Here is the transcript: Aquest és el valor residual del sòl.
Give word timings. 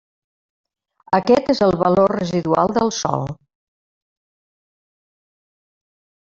Aquest 1.17 1.51
és 1.53 1.61
el 1.65 1.77
valor 1.83 2.13
residual 2.21 2.73
del 2.79 2.91
sòl. 3.01 3.29